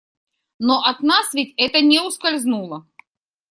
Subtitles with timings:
[0.57, 2.87] Но от нас ведь это не ускользнуло.